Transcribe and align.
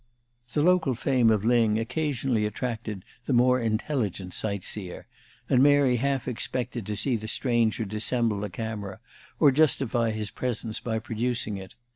The 0.53 0.63
local 0.63 0.95
fame 0.95 1.29
of 1.29 1.43
Lyng 1.45 1.77
occasionally 1.79 2.43
attracted 2.47 3.05
the 3.25 3.33
more 3.33 3.59
intelligent 3.59 4.33
sight 4.33 4.63
seer, 4.63 5.05
and 5.47 5.61
Mary 5.61 5.97
half 5.97 6.27
expected 6.27 6.87
to 6.87 6.97
see 6.97 7.15
the 7.15 7.27
stranger 7.27 7.85
dissemble 7.85 8.43
a 8.43 8.49
camera, 8.49 8.97
or 9.39 9.51
justify 9.51 10.09
his 10.09 10.31
presence 10.31 10.79
by 10.79 10.97
producing 10.97 11.57
it. 11.57 11.75